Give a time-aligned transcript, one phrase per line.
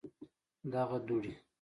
[0.73, 1.31] دغه دوړي